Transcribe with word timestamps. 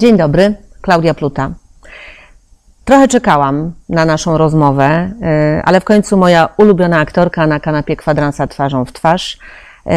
Dzień 0.00 0.16
dobry, 0.16 0.54
Klaudia 0.80 1.14
Pluta. 1.14 1.50
Trochę 2.84 3.08
czekałam 3.08 3.72
na 3.88 4.04
naszą 4.04 4.38
rozmowę, 4.38 5.10
y, 5.58 5.62
ale 5.64 5.80
w 5.80 5.84
końcu 5.84 6.16
moja 6.16 6.48
ulubiona 6.56 6.98
aktorka 6.98 7.46
na 7.46 7.60
kanapie 7.60 7.96
kwadransa 7.96 8.46
twarzą 8.46 8.84
w 8.84 8.92
twarz. 8.92 9.38
y, 9.86 9.90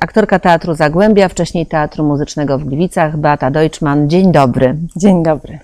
Aktorka 0.00 0.38
Teatru 0.38 0.74
Zagłębia, 0.74 1.28
wcześniej 1.28 1.66
Teatru 1.66 2.04
Muzycznego 2.04 2.58
w 2.58 2.64
Gliwicach, 2.64 3.16
Beata 3.16 3.50
Deutschmann. 3.50 4.10
Dzień 4.10 4.32
dobry. 4.32 4.76
Dzień 4.96 5.22
dobry. 5.22 5.58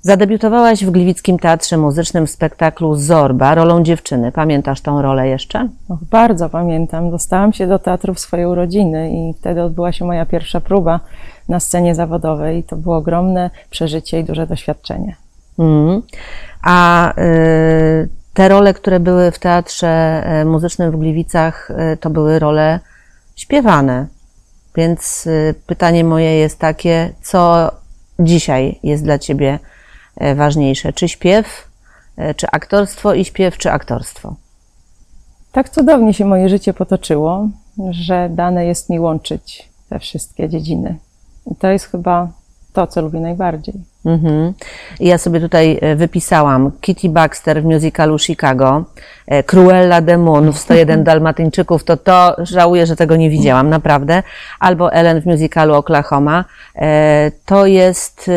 Zadebiutowałaś 0.00 0.84
w 0.84 0.90
Gliwickim 0.90 1.38
Teatrze 1.38 1.76
Muzycznym 1.76 2.26
w 2.26 2.30
spektaklu 2.30 2.96
Zorba 2.96 3.54
rolą 3.54 3.82
dziewczyny. 3.82 4.32
Pamiętasz 4.32 4.80
tą 4.80 5.02
rolę 5.02 5.28
jeszcze? 5.28 5.68
Och, 5.88 5.98
bardzo 6.10 6.48
pamiętam. 6.48 7.10
Dostałam 7.10 7.52
się 7.52 7.66
do 7.66 7.78
teatru 7.78 8.14
w 8.14 8.20
swojej 8.20 8.46
urodziny 8.46 9.10
i 9.12 9.34
wtedy 9.40 9.62
odbyła 9.62 9.92
się 9.92 10.04
moja 10.04 10.26
pierwsza 10.26 10.60
próba 10.60 11.00
na 11.48 11.60
scenie 11.60 11.94
zawodowej. 11.94 12.64
To 12.64 12.76
było 12.76 12.96
ogromne 12.96 13.50
przeżycie 13.70 14.20
i 14.20 14.24
duże 14.24 14.46
doświadczenie. 14.46 15.16
Mhm. 15.58 16.02
A 16.62 17.10
y, 17.20 18.08
te 18.34 18.48
role, 18.48 18.74
które 18.74 19.00
były 19.00 19.30
w 19.30 19.38
Teatrze 19.38 20.24
y, 20.42 20.44
Muzycznym 20.44 20.90
w 20.90 20.96
Gliwicach, 20.96 21.70
y, 21.92 21.96
to 21.96 22.10
były 22.10 22.38
role 22.38 22.80
śpiewane. 23.36 24.06
Więc 24.76 25.26
y, 25.26 25.54
pytanie 25.66 26.04
moje 26.04 26.36
jest 26.38 26.58
takie, 26.58 27.10
co 27.22 27.70
dzisiaj 28.18 28.78
jest 28.82 29.04
dla 29.04 29.18
Ciebie 29.18 29.58
ważniejsze? 30.34 30.92
Czy 30.92 31.08
śpiew, 31.08 31.68
y, 32.18 32.34
czy 32.34 32.46
aktorstwo 32.52 33.14
i 33.14 33.24
śpiew, 33.24 33.58
czy 33.58 33.70
aktorstwo? 33.70 34.34
Tak 35.52 35.68
cudownie 35.68 36.14
się 36.14 36.24
moje 36.24 36.48
życie 36.48 36.74
potoczyło, 36.74 37.48
że 37.90 38.28
dane 38.32 38.66
jest 38.66 38.90
mi 38.90 39.00
łączyć 39.00 39.68
te 39.88 39.98
wszystkie 39.98 40.48
dziedziny. 40.48 40.96
I 41.50 41.56
to 41.56 41.68
jest 41.68 41.84
chyba 41.84 42.28
to, 42.78 42.86
co 42.86 43.02
lubię 43.02 43.20
najbardziej. 43.20 43.74
Mhm. 44.06 44.52
Ja 45.00 45.18
sobie 45.18 45.40
tutaj 45.40 45.78
e, 45.80 45.96
wypisałam 45.96 46.72
Kitty 46.80 47.08
Baxter 47.08 47.62
w 47.62 47.64
musicalu 47.64 48.18
Chicago, 48.18 48.84
e, 49.26 49.42
Cruella 49.42 50.00
de 50.00 50.18
Moon 50.18 50.52
w 50.52 50.58
101 50.58 51.04
Dalmatyńczyków, 51.10 51.84
to 51.84 51.96
to 51.96 52.36
żałuję, 52.38 52.86
że 52.86 52.96
tego 52.96 53.16
nie 53.16 53.30
widziałam, 53.30 53.68
naprawdę. 53.68 54.22
Albo 54.60 54.92
Ellen 54.92 55.20
w 55.20 55.26
musicalu 55.26 55.74
Oklahoma. 55.74 56.44
E, 56.76 57.30
To 57.46 57.66
jest 57.66 58.30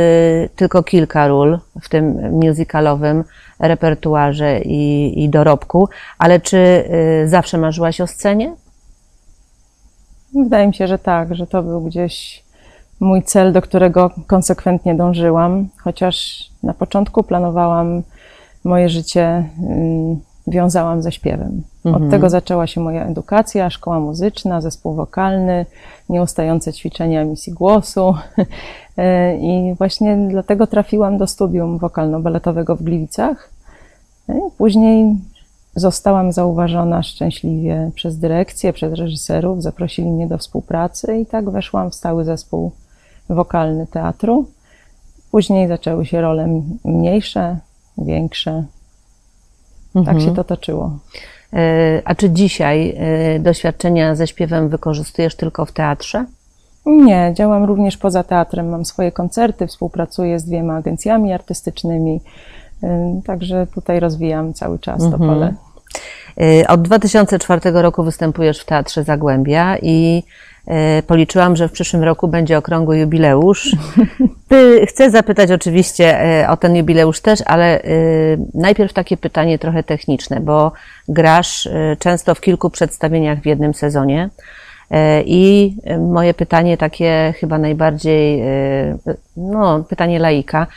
tylko 0.56 0.84
kilka 0.84 1.28
ról 1.28 1.60
w 1.82 1.90
tym 1.90 2.32
musicalowym 2.32 3.24
repertuarze 3.60 4.60
i, 4.60 5.14
i 5.24 5.30
dorobku, 5.30 5.90
ale 6.18 6.40
czy 6.40 6.90
zawsze 7.26 7.58
marzyłaś 7.58 8.02
o 8.02 8.08
scenie? 8.08 8.56
Wydaje 10.44 10.68
mi 10.68 10.74
się, 10.74 10.88
że 10.88 11.00
tak, 11.00 11.36
że 11.36 11.48
to 11.48 11.64
był 11.64 11.82
gdzieś 11.82 12.44
mój 13.02 13.24
cel, 13.24 13.54
do 13.54 13.62
którego 13.62 14.12
konsekwentnie 14.28 14.96
dążyłam, 14.96 15.68
chociaż 15.78 16.50
na 16.64 16.74
początku 16.74 17.24
planowałam 17.24 18.02
moje 18.64 18.90
życie, 18.90 19.50
ym, 19.64 20.20
wiązałam 20.48 21.02
ze 21.02 21.12
śpiewem. 21.12 21.64
Od 21.84 22.10
tego 22.10 22.30
zaczęła 22.30 22.68
się 22.68 22.82
moja 22.82 23.06
edukacja, 23.06 23.70
szkoła 23.70 24.00
muzyczna, 24.00 24.62
zespół 24.62 24.94
wokalny, 24.94 25.66
nieustające 26.10 26.74
ćwiczenia 26.74 27.22
emisji 27.22 27.54
głosu. 27.54 28.16
Y, 28.40 29.38
I 29.52 29.76
właśnie 29.78 30.18
dlatego 30.30 30.68
trafiłam 30.68 31.18
do 31.18 31.28
studium 31.28 31.78
wokalno-baletowego 31.78 32.76
w 32.76 32.84
Gliwicach. 32.84 33.50
Y, 34.30 34.34
Później 34.58 35.16
Zostałam 35.76 36.32
zauważona 36.32 37.04
szczęśliwie 37.04 37.92
przez 37.96 38.20
dyrekcję, 38.20 38.74
przez 38.74 38.94
reżyserów, 38.94 39.64
zaprosili 39.64 40.12
mnie 40.12 40.28
do 40.28 40.38
współpracy 40.38 41.18
i 41.18 41.26
tak 41.26 41.50
weszłam 41.50 41.92
w 41.92 41.96
stały 41.96 42.26
zespół 42.26 42.72
wokalny 43.36 43.88
teatru. 43.88 44.46
Później 45.32 45.68
zaczęły 45.68 46.06
się 46.06 46.22
role 46.22 46.62
mniejsze, 46.86 47.58
większe. 47.98 48.64
Tak 50.06 50.22
się 50.22 50.36
to 50.36 50.44
toczyło. 50.44 51.00
E, 51.54 52.02
A 52.06 52.16
czy 52.16 52.30
dzisiaj 52.30 52.96
e, 52.98 53.40
doświadczenia 53.40 54.16
ze 54.16 54.28
śpiewem 54.28 54.70
wykorzystujesz 54.70 55.36
tylko 55.36 55.66
w 55.66 55.72
teatrze? 55.72 56.26
Nie, 56.86 57.34
działam 57.38 57.64
również 57.64 57.98
poza 57.98 58.24
teatrem. 58.24 58.70
Mam 58.70 58.86
swoje 58.86 59.12
koncerty, 59.12 59.68
współpracuję 59.68 60.40
z 60.40 60.46
dwiema 60.46 60.76
agencjami 60.76 61.34
artystycznymi. 61.34 62.22
Ym, 62.84 63.22
Także 63.22 63.68
tutaj 63.68 64.00
rozwijam 64.00 64.54
cały 64.54 64.80
czas 64.80 65.02
to 65.12 65.18
pole. 65.18 65.54
Od 66.68 66.82
2004 66.82 67.72
roku 67.72 68.04
występujesz 68.04 68.60
w 68.60 68.66
Teatrze 68.66 69.04
Zagłębia 69.04 69.78
i 69.82 70.24
policzyłam, 71.08 71.56
że 71.56 71.68
w 71.68 71.72
przyszłym 71.72 72.04
roku 72.04 72.28
będzie 72.28 72.58
okrągły 72.58 72.98
jubileusz. 72.98 73.76
Chcę 74.90 75.12
zapytać 75.12 75.52
oczywiście 75.52 76.42
y, 76.44 76.48
o 76.48 76.58
ten 76.58 76.76
jubileusz 76.76 77.22
też, 77.22 77.40
ale 77.46 77.82
y, 77.82 78.38
najpierw 78.54 78.94
takie 78.94 79.18
pytanie 79.18 79.60
trochę 79.60 79.84
techniczne, 79.84 80.40
bo 80.40 80.72
grasz 81.08 81.70
często 82.00 82.36
w 82.36 82.42
kilku 82.42 82.70
przedstawieniach 82.70 83.40
w 83.40 83.46
jednym 83.46 83.74
sezonie. 83.74 84.30
I 85.26 85.76
moje 86.00 86.34
pytanie 86.34 86.78
takie 86.78 87.34
chyba 87.40 87.58
najbardziej, 87.58 88.44
no, 89.38 89.84
pytanie 89.90 90.20
laika. 90.20 90.68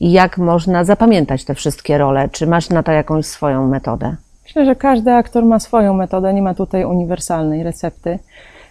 Jak 0.00 0.38
można 0.38 0.84
zapamiętać 0.84 1.44
te 1.44 1.54
wszystkie 1.54 1.98
role? 1.98 2.28
Czy 2.28 2.46
masz 2.46 2.70
na 2.70 2.82
to 2.82 2.92
jakąś 2.92 3.26
swoją 3.26 3.68
metodę? 3.68 4.16
Myślę, 4.44 4.64
że 4.64 4.76
każdy 4.76 5.12
aktor 5.12 5.44
ma 5.44 5.58
swoją 5.58 5.94
metodę, 5.94 6.34
nie 6.34 6.42
ma 6.42 6.54
tutaj 6.54 6.84
uniwersalnej 6.84 7.62
recepty. 7.62 8.18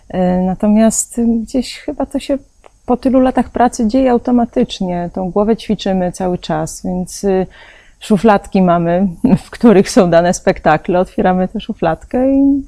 E, 0.10 0.42
Natomiast 0.42 1.22
gdzieś 1.44 1.78
chyba 1.78 2.06
to 2.06 2.20
się 2.20 2.38
po 2.90 2.98
tylu 2.98 3.20
latach 3.20 3.50
pracy 3.50 3.88
dzieje 3.88 4.12
automatycznie. 4.12 5.10
Tą 5.14 5.32
głowę 5.32 5.58
ćwiczymy 5.58 6.12
cały 6.12 6.38
czas, 6.38 6.82
więc 6.86 7.24
y, 7.24 7.48
szufladki 8.00 8.62
mamy, 8.62 9.08
w 9.46 9.50
których 9.50 9.90
są 9.90 10.10
dane 10.10 10.34
spektakle. 10.34 11.00
Otwieramy 11.00 11.48
tę 11.48 11.60
szufladkę 11.60 12.32
i 12.32 12.64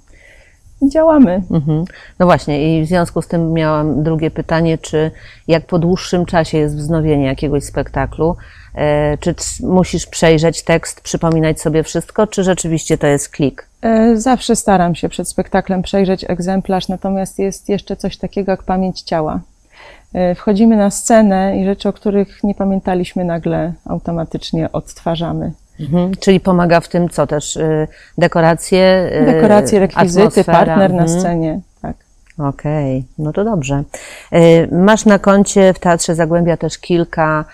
działamy. 0.90 1.44
Mhm. 1.51 1.85
No 2.19 2.25
właśnie, 2.25 2.80
i 2.80 2.85
w 2.85 2.88
związku 2.88 3.22
z 3.22 3.28
tym 3.28 3.53
miałam 3.53 4.03
drugie 4.03 4.31
pytanie, 4.31 4.78
czy 4.78 5.12
jak 5.47 5.66
po 5.66 5.80
dłuższym 5.80 6.25
czasie 6.25 6.57
jest 6.57 6.78
wznowienie 6.78 7.25
jakiegoś 7.25 7.63
spektaklu, 7.63 8.35
e, 8.75 9.18
czy 9.18 9.35
musisz 9.63 10.07
przejrzeć 10.07 10.63
tekst, 10.63 11.01
przypominać 11.01 11.62
sobie 11.62 11.84
wszystko, 11.84 12.28
czy 12.28 12.44
rzeczywiście 12.44 12.97
to 12.97 13.07
jest 13.07 13.30
klik? 13.30 13.70
E, 13.81 14.18
Zawsze 14.18 14.56
staram 14.56 14.96
się 14.96 15.09
przed 15.09 15.28
spektaklem 15.30 15.81
przejrzeć 15.81 16.25
egzemplarz, 16.30 16.88
natomiast 16.88 17.40
jest 17.40 17.69
jeszcze 17.69 17.96
coś 17.96 18.18
takiego 18.18 18.52
jak 18.52 18.64
pamięć 18.64 19.02
ciała. 19.02 19.40
E, 20.14 20.36
Wchodzimy 20.36 20.78
na 20.78 20.90
scenę 20.90 21.58
i 21.58 21.66
rzeczy, 21.66 21.90
o 21.90 21.94
których 21.94 22.44
nie 22.44 22.56
pamiętaliśmy, 22.56 23.24
nagle 23.25 23.74
automatycznie 23.86 24.72
odtwarzamy. 24.72 25.52
Mhm. 25.80 26.12
Czyli 26.19 26.40
pomaga 26.40 26.80
w 26.80 26.88
tym 26.88 27.09
co 27.09 27.28
też? 27.28 27.56
y, 27.56 27.88
Dekoracje? 28.18 29.09
y, 29.22 29.25
Dekoracje, 29.25 29.80
rekwizyty, 29.80 30.22
atmosfera? 30.22 30.58
partner 30.58 30.94
na 30.94 31.02
Mhm. 31.03 31.19
scenie. 31.19 31.59
Tak. 31.81 31.96
Okej, 32.40 33.06
no 33.18 33.34
to 33.34 33.44
dobrze. 33.44 33.84
Y, 34.34 34.68
Masz 34.72 35.06
na 35.06 35.19
koncie 35.19 35.74
w 35.74 35.80
Teatrze 35.80 36.16
Zagłębia 36.16 36.58
też 36.58 36.78
kilka, 36.78 37.46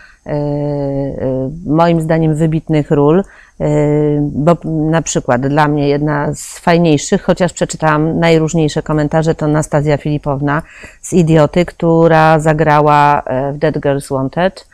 moim 1.65 2.01
zdaniem, 2.01 2.35
wybitnych 2.35 2.91
ról, 2.91 3.23
bo 4.19 4.57
na 4.91 5.01
przykład 5.01 5.47
dla 5.47 5.67
mnie 5.67 5.87
jedna 5.87 6.33
z 6.33 6.59
fajniejszych, 6.59 7.23
chociaż 7.23 7.53
przeczytałam 7.53 8.19
najróżniejsze 8.19 8.83
komentarze, 8.83 9.35
to 9.35 9.47
Nastazja 9.47 9.97
Filipowna 9.97 10.61
z 11.01 11.13
Idioty, 11.13 11.65
która 11.65 12.39
zagrała 12.39 13.21
y, 13.49 13.53
w 13.53 13.57
Dead 13.57 13.79
Girls 13.79 14.09
Wanted. 14.09 14.67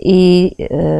I 0.00 0.50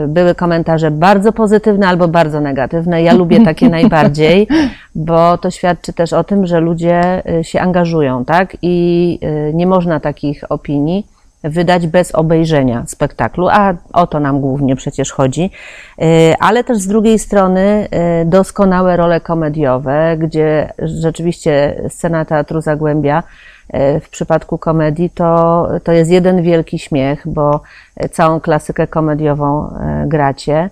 y, 0.05 0.09
były 0.09 0.35
komentarze 0.35 0.91
bardzo 0.91 1.33
pozytywne 1.33 1.89
albo 1.89 2.09
bardzo 2.09 2.41
negatywne. 2.41 3.03
Ja 3.03 3.15
lubię 3.15 3.45
takie 3.45 3.69
najbardziej, 3.79 4.49
bo 4.95 5.39
to 5.39 5.51
świadczy 5.51 5.93
też 5.93 6.13
o 6.13 6.25
tym, 6.25 6.47
że 6.47 6.61
ludzie 6.61 7.23
y, 7.41 7.45
się 7.45 7.61
angażują, 7.61 8.25
tak? 8.25 8.57
I 8.63 9.19
nie 9.55 9.67
można 9.67 10.01
takich 10.01 10.45
opinii 10.49 11.07
wydać 11.45 11.87
bez 11.87 12.15
obejrzenia 12.15 12.85
spektaklu, 12.87 13.49
a 13.49 13.75
o 13.93 14.07
to 14.07 14.21
nam 14.21 14.41
głównie 14.41 14.77
przecież 14.77 15.13
chodzi. 15.13 15.51
Y, 16.03 16.35
Ale 16.39 16.65
też 16.65 16.79
z 16.79 16.87
drugiej 16.87 17.19
strony 17.19 17.89
y, 18.23 18.25
doskonałe 18.25 18.97
role 18.97 19.21
komediowe, 19.21 20.17
gdzie 20.19 20.73
rzeczywiście 20.79 21.83
scena 21.89 22.25
Teatru 22.25 22.61
Zagłębia 22.61 23.23
y, 23.75 24.01
w 24.01 24.09
przypadku 24.09 24.59
komedii 24.59 25.11
to, 25.11 25.69
to 25.85 25.93
jest 25.93 26.11
jeden 26.11 26.43
wielki 26.43 26.79
śmiech, 26.79 27.23
bo 27.27 27.61
całą 28.11 28.41
klasykę 28.41 28.87
komediową 28.87 29.75
gracie. 30.07 30.71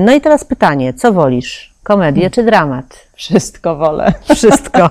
No 0.00 0.12
i 0.12 0.20
teraz 0.20 0.44
pytanie, 0.44 0.94
co 0.94 1.12
wolisz? 1.12 1.74
Komedię 1.82 2.30
czy 2.30 2.42
dramat? 2.42 3.06
Wszystko 3.14 3.76
wolę. 3.76 4.12
Wszystko. 4.34 4.90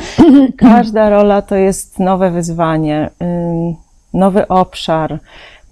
Każda 0.58 1.10
rola 1.10 1.42
to 1.42 1.56
jest 1.56 1.98
nowe 1.98 2.30
wyzwanie, 2.30 3.10
nowy 4.14 4.48
obszar, 4.48 5.18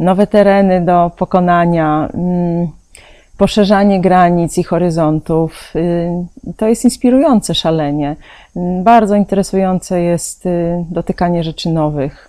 nowe 0.00 0.26
tereny 0.26 0.80
do 0.80 1.10
pokonania, 1.18 2.08
ym, 2.14 2.68
poszerzanie 3.38 4.00
granic 4.00 4.58
i 4.58 4.62
horyzontów. 4.62 5.72
Ym, 5.76 6.26
To 6.56 6.68
jest 6.68 6.84
inspirujące 6.84 7.54
szalenie. 7.54 8.16
Ym, 8.56 8.82
Bardzo 8.84 9.14
interesujące 9.16 10.00
jest 10.02 10.46
y, 10.46 10.84
dotykanie 10.90 11.44
rzeczy 11.44 11.68
nowych. 11.70 12.28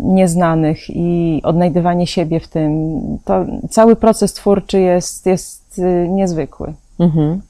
nieznanych 0.00 0.78
i 0.90 1.40
odnajdywanie 1.44 2.06
siebie 2.06 2.40
w 2.40 2.48
tym. 2.48 3.00
To 3.24 3.44
cały 3.70 3.96
proces 3.96 4.32
twórczy 4.32 4.80
jest, 4.80 5.26
jest 5.26 5.78
y, 5.78 6.08
niezwykły. 6.08 6.74
Mhm. 6.98 7.40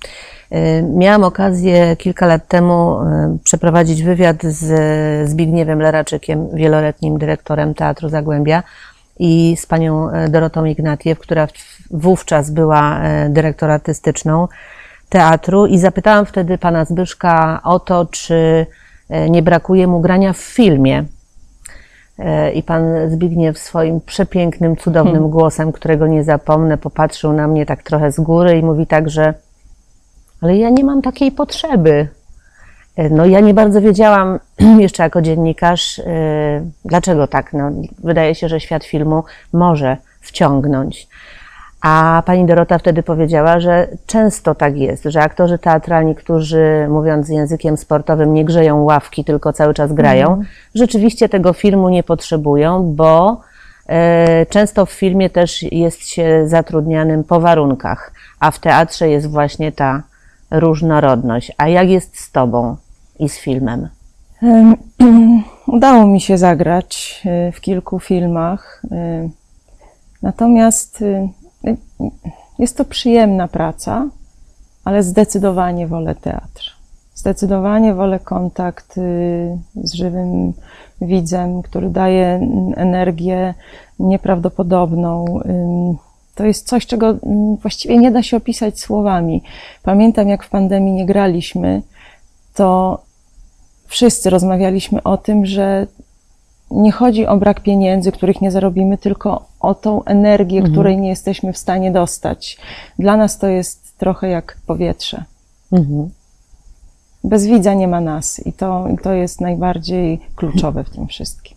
Y, 0.52 0.82
Miałam 0.82 1.24
okazję 1.24 1.96
kilka 1.96 2.26
lat 2.26 2.48
temu 2.48 3.00
y, 3.00 3.38
przeprowadzić 3.44 4.02
wywiad 4.02 4.42
z 4.42 5.30
Zbigniewem 5.30 5.82
Leraczykiem, 5.82 6.48
wieloletnim 6.54 7.18
dyrektorem 7.18 7.74
Teatru 7.74 8.08
Zagłębia 8.08 8.62
i 9.18 9.56
z 9.58 9.66
panią 9.66 10.10
y, 10.10 10.28
Dorotą 10.28 10.64
Ignatiew, 10.64 11.18
która 11.18 11.48
wówczas 11.90 12.50
była 12.50 13.00
dyrektor 13.28 13.70
artystyczną 13.70 14.48
teatru 15.08 15.66
i 15.66 15.78
zapytałam 15.78 16.26
wtedy 16.26 16.58
pana 16.58 16.84
Zbyszka 16.84 17.60
o 17.64 17.80
to, 17.80 18.06
czy 18.06 18.66
nie 19.30 19.42
brakuje 19.42 19.86
mu 19.86 20.00
grania 20.00 20.32
w 20.32 20.36
filmie. 20.36 21.04
Y, 22.18 22.52
I 22.52 22.62
pan 22.62 23.10
Zbigniew 23.10 23.58
swoim 23.58 24.00
przepięknym, 24.00 24.76
cudownym 24.76 25.30
głosem, 25.30 25.72
którego 25.72 26.06
nie 26.06 26.24
zapomnę, 26.24 26.78
popatrzył 26.78 27.32
na 27.32 27.48
mnie 27.48 27.66
tak 27.66 27.82
trochę 27.82 28.12
z 28.12 28.20
góry 28.20 28.58
i 28.58 28.62
mówi 28.62 28.86
tak, 28.86 29.10
że 29.10 29.34
ale 30.40 30.56
ja 30.56 30.70
nie 30.70 30.84
mam 30.84 31.02
takiej 31.02 31.32
potrzeby. 31.32 32.08
E, 32.96 33.10
No, 33.10 33.26
ja 33.26 33.40
nie 33.40 33.54
bardzo 33.54 33.80
wiedziałam, 33.80 34.38
jeszcze 34.78 35.02
jako 35.02 35.22
dziennikarz, 35.22 35.98
e, 35.98 36.02
dlaczego 36.84 37.26
tak. 37.26 37.52
No, 37.52 37.70
wydaje 37.98 38.34
się, 38.34 38.48
że 38.48 38.60
świat 38.60 38.84
filmu 38.84 39.24
może 39.52 39.96
wciągnąć. 40.20 41.08
A 41.80 42.22
pani 42.26 42.46
Dorota 42.46 42.78
wtedy 42.78 43.02
powiedziała, 43.02 43.60
że 43.60 43.88
często 44.06 44.54
tak 44.54 44.76
jest, 44.76 45.04
że 45.04 45.22
aktorzy 45.22 45.58
teatralni, 45.58 46.14
którzy 46.14 46.86
mówiąc 46.90 47.28
językiem 47.28 47.76
sportowym 47.76 48.34
nie 48.34 48.44
grzeją 48.44 48.82
ławki, 48.82 49.24
tylko 49.24 49.52
cały 49.52 49.74
czas 49.74 49.92
grają, 49.92 50.42
rzeczywiście 50.74 51.28
tego 51.28 51.52
filmu 51.52 51.88
nie 51.88 52.02
potrzebują, 52.02 52.94
bo 52.94 53.40
e, 53.88 54.46
często 54.46 54.86
w 54.86 54.90
filmie 54.92 55.30
też 55.30 55.62
jest 55.62 56.08
się 56.08 56.48
zatrudnianym 56.48 57.24
po 57.24 57.40
warunkach, 57.40 58.12
a 58.40 58.50
w 58.50 58.58
teatrze 58.58 59.08
jest 59.08 59.30
właśnie 59.30 59.72
ta 59.72 60.02
różnorodność. 60.50 61.52
A 61.58 61.68
jak 61.68 61.88
jest 61.88 62.18
z 62.18 62.32
tobą 62.32 62.76
i 63.18 63.28
z 63.28 63.38
filmem? 63.38 63.88
Udało 65.66 66.06
mi 66.06 66.20
się 66.20 66.38
zagrać 66.38 67.22
y, 67.48 67.52
w 67.52 67.60
kilku 67.60 68.00
filmach. 68.00 68.82
y, 68.92 69.30
Natomiast 70.22 71.02
y, 71.02 71.28
jest 72.58 72.76
to 72.76 72.84
przyjemna 72.84 73.48
praca, 73.48 74.08
ale 74.84 75.02
zdecydowanie 75.02 75.86
wolę 75.86 76.14
teatr. 76.14 76.76
Zdecydowanie 77.14 77.94
wolę 77.94 78.18
kontakt 78.18 78.98
y, 78.98 79.58
z 79.74 79.94
żywym 79.94 80.52
widzem, 81.00 81.62
który 81.62 81.90
daje 81.90 82.40
energię 82.76 83.54
nieprawdopodobną. 83.98 85.40
To 86.34 86.44
jest 86.44 86.68
coś, 86.68 86.86
czego 86.86 87.14
właściwie 87.62 87.98
nie 87.98 88.10
da 88.10 88.22
się 88.22 88.36
opisać 88.36 88.80
słowami. 88.80 89.42
Pamiętam, 89.82 90.28
jak 90.28 90.44
w 90.44 90.50
pandemii 90.50 90.92
nie 90.92 91.06
graliśmy, 91.06 91.82
to 92.54 92.98
wszyscy 93.86 94.30
rozmawialiśmy 94.30 95.02
o 95.02 95.16
tym, 95.16 95.46
że 95.46 95.86
nie 96.70 96.92
chodzi 96.92 97.26
o 97.26 97.36
brak 97.36 97.60
pieniędzy, 97.60 98.12
których 98.12 98.40
nie 98.40 98.50
zarobimy, 98.50 98.98
tylko 98.98 99.44
o 99.66 99.74
tą 99.74 100.04
energię, 100.04 100.62
której 100.62 100.96
nie 100.96 101.08
jesteśmy 101.08 101.52
w 101.52 101.58
stanie 101.58 101.90
dostać. 101.92 102.58
Dla 102.98 103.16
nas 103.16 103.38
to 103.38 103.48
jest 103.48 103.98
trochę 103.98 104.28
jak 104.28 104.56
powietrze. 104.66 105.24
Mhm. 105.72 106.10
Bez 107.24 107.46
widza 107.46 107.74
nie 107.74 107.88
ma 107.88 108.00
nas 108.00 108.46
i 108.46 108.52
to, 108.52 108.86
to 109.02 109.12
jest 109.12 109.40
najbardziej 109.40 110.20
kluczowe 110.36 110.84
w 110.84 110.90
tym 110.90 111.06
wszystkim. 111.06 111.56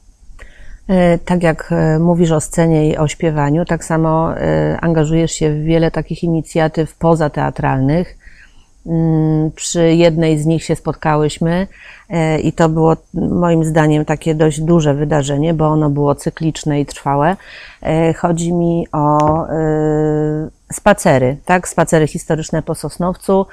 E, 0.88 1.18
Tak 1.18 1.44
jak 1.44 1.72
e, 1.72 2.00
mówisz 2.00 2.32
o 2.32 2.42
scenie 2.42 2.90
i 2.90 2.98
o 2.98 3.08
śpiewaniu, 3.08 3.66
tak 3.66 3.86
samo 3.86 4.38
e, 4.38 4.78
angażujesz 4.82 5.32
się 5.32 5.54
w 5.54 5.64
wiele 5.64 5.92
takich 5.92 6.24
inicjatyw 6.24 6.96
pozateatralnych. 6.96 8.18
Mm, 8.90 9.52
Przy 9.52 9.96
jednej 9.96 10.40
z 10.40 10.46
nich 10.46 10.64
się 10.64 10.76
spotkałyśmy 10.76 11.68
e, 12.10 12.40
i 12.40 12.54
to 12.54 12.70
było 12.70 12.96
moim 13.14 13.64
zdaniem 13.64 14.06
takie 14.06 14.36
dość 14.36 14.62
duże 14.62 14.94
wydarzenie, 14.94 15.54
bo 15.54 15.68
ono 15.68 15.90
było 15.90 16.16
cykliczne 16.16 16.82
i 16.82 16.86
trwałe. 16.86 17.36
E, 17.84 18.14
Chodzi 18.14 18.54
mi 18.54 18.88
o 18.92 19.18
e, 19.48 20.50
spacery, 20.74 21.38
tak? 21.46 21.68
Spacery 21.68 22.08
historyczne 22.08 22.62
po 22.62 22.76
Sosnowcu, 22.76 23.46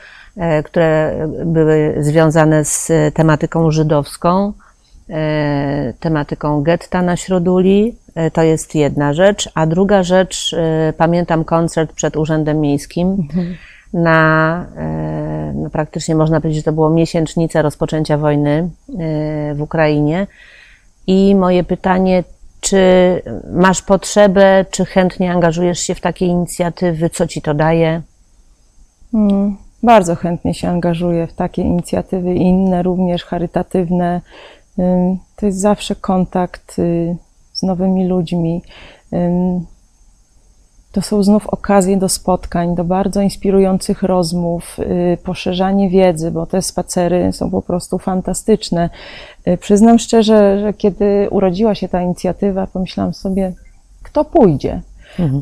które 0.65 1.17
były 1.47 1.95
związane 2.01 2.65
z 2.65 2.93
tematyką 3.15 3.71
żydowską 3.71 4.53
tematyką 6.01 6.63
getta 6.63 7.03
na 7.03 7.17
Środuli. 7.17 7.97
To 8.33 8.43
jest 8.43 8.75
jedna 8.75 9.15
rzecz. 9.15 9.51
A 9.55 9.67
druga 9.67 10.03
rzecz, 10.03 10.55
pamiętam 10.97 11.45
koncert 11.45 11.93
przed 11.93 12.17
Urzędem 12.17 12.61
Miejskim 12.61 13.29
na, 13.93 14.67
e, 14.77 15.53
no 15.55 15.71
praktycznie 15.71 16.15
można 16.15 16.41
powiedzieć, 16.41 16.61
że 16.61 16.65
to 16.65 16.73
było 16.73 16.91
miesięcznicę 16.91 17.63
rozpoczęcia 17.63 18.19
wojny 18.19 18.51
e, 18.51 19.55
w 19.55 19.61
Ukrainie. 19.61 20.27
I 21.07 21.35
moje 21.35 21.65
pytanie, 21.65 22.25
czy 22.61 22.79
masz 23.53 23.83
potrzebę, 23.83 24.65
czy 24.71 24.85
chętnie 24.85 25.33
angażujesz 25.33 25.79
się 25.81 25.95
w 25.95 26.01
takie 26.01 26.27
inicjatywy? 26.27 27.11
Co 27.11 27.27
ci 27.27 27.43
to 27.43 27.55
daje? 27.55 28.03
Mm, 29.15 29.57
Bardzo 29.83 30.15
chętnie 30.15 30.55
się 30.55 30.69
angażuję 30.69 31.27
w 31.27 31.33
takie 31.33 31.63
inicjatywy 31.63 32.35
inne, 32.35 32.83
również 32.83 33.25
charytatywne. 33.25 34.21
To 35.37 35.47
jest 35.47 35.61
zawsze 35.61 35.95
kontakt 35.95 36.79
y, 36.79 37.17
z 37.53 37.63
nowymi 37.63 38.09
ludźmi. 38.09 38.63
To 40.97 41.03
są 41.03 41.23
znów 41.23 41.47
okazje 41.47 41.97
do 41.97 42.09
spotkań, 42.09 42.75
do 42.75 42.85
bardzo 42.85 43.21
inspirujących 43.21 44.03
rozmów, 44.03 44.79
y, 44.79 45.19
poszerzanie 45.25 45.91
wiedzy, 45.91 46.31
bo 46.31 46.47
te 46.47 46.63
spacery 46.63 47.33
są 47.33 47.51
po 47.51 47.63
prostu 47.63 47.99
fantastyczne. 47.99 48.91
Y, 49.49 49.59
Przyznam 49.59 49.99
szczerze, 49.99 50.61
że 50.61 50.73
kiedy 50.73 51.29
urodziła 51.31 51.75
się 51.75 51.89
ta 51.89 52.03
inicjatywa, 52.03 52.67
pomyślałam 52.67 53.15
sobie, 53.15 53.53
kto 54.03 54.25
pójdzie? 54.25 54.81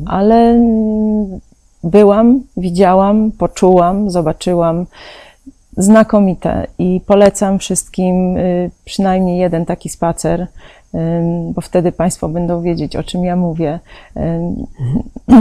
ale 0.05 0.35
mm, 0.35 1.39
byłam, 1.83 2.41
widziałam, 2.57 3.31
poczułam, 3.31 4.09
zobaczyłam. 4.09 4.85
Znakomite 5.77 6.67
i 6.79 7.01
polecam 7.05 7.59
wszystkim 7.59 8.37
y, 8.37 8.71
przynajmniej 8.85 9.37
jeden 9.37 9.65
taki 9.65 9.89
spacer, 9.89 10.47
ym, 10.95 11.53
bo 11.53 11.61
wtedy 11.61 11.91
Państwo 11.91 12.29
będą 12.29 12.61
wiedzieć, 12.61 12.95
o 12.95 13.03
czym 13.03 13.25
ja 13.25 13.35
mówię. 13.35 13.79
Ym, 14.17 14.65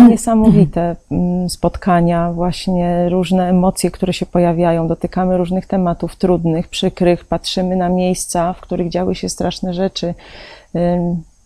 Niesamowite 0.08 0.96
ym, 1.12 1.50
spotkania, 1.50 2.32
właśnie 2.32 3.08
różne 3.08 3.48
emocje, 3.48 3.90
które 3.90 4.12
się 4.12 4.26
pojawiają. 4.26 4.88
Dotykamy 4.88 5.36
różnych 5.36 5.66
tematów 5.66 6.16
trudnych, 6.16 6.68
przykrych, 6.68 7.24
patrzymy 7.24 7.76
na 7.76 7.88
miejsca, 7.88 8.52
w 8.52 8.60
których 8.60 8.88
działy 8.88 9.14
się 9.14 9.28
straszne 9.28 9.74
rzeczy. 9.74 10.14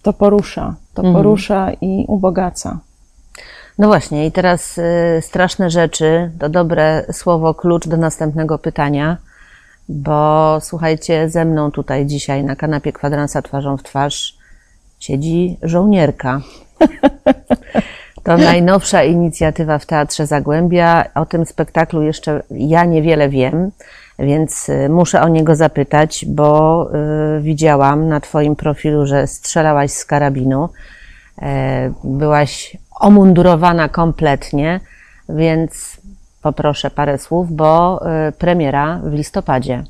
To 0.02 0.12
porusza, 0.12 0.74
to 0.94 1.02
porusza 1.02 1.72
i 1.80 2.04
ubogaca. 2.08 2.78
No 3.78 3.86
właśnie, 3.86 4.26
i 4.26 4.32
teraz 4.32 4.78
y, 4.78 4.82
straszne 5.20 5.70
rzeczy 5.70 6.30
to 6.38 6.48
dobre 6.48 7.04
słowo 7.12 7.54
klucz 7.54 7.88
do 7.88 7.96
następnego 7.96 8.58
pytania, 8.58 9.16
bo 9.88 10.58
słuchajcie, 10.60 11.30
ze 11.30 11.44
mną 11.44 11.70
tutaj 11.70 12.06
dzisiaj 12.06 12.44
na 12.44 12.56
kanapie 12.56 12.92
kwadransa 12.92 13.42
twarzą 13.42 13.76
w 13.76 13.82
twarz 13.82 14.36
siedzi 14.98 15.58
żołnierka. 15.62 16.40
To 18.22 18.36
najnowsza 18.36 19.02
inicjatywa 19.04 19.78
w 19.78 19.86
Teatrze 19.86 20.26
Zagłębia. 20.26 21.04
O 21.14 21.26
tym 21.26 21.46
spektaklu 21.46 22.02
jeszcze 22.02 22.42
ja 22.50 22.84
niewiele 22.84 23.28
wiem, 23.28 23.70
więc 24.18 24.68
y, 24.68 24.88
muszę 24.88 25.22
o 25.22 25.28
niego 25.28 25.56
zapytać, 25.56 26.24
bo 26.28 26.88
y, 27.38 27.40
widziałam 27.40 28.08
na 28.08 28.20
Twoim 28.20 28.56
profilu, 28.56 29.06
że 29.06 29.26
strzelałaś 29.26 29.90
z 29.90 30.04
karabinu. 30.04 30.68
E, 31.42 31.92
Byłaś 32.04 32.76
omundurowana 33.00 33.88
kompletnie, 33.88 34.80
więc 35.28 36.00
poproszę 36.42 36.90
parę 36.90 37.18
słów, 37.18 37.52
bo 37.52 38.00
y, 38.28 38.32
premiera 38.32 39.00
w 39.04 39.12
listopadzie. 39.12 39.84